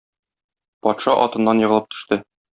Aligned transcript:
Патша 0.87 1.15
атыннан 1.27 1.63
егылып 1.67 1.89
төште. 1.95 2.21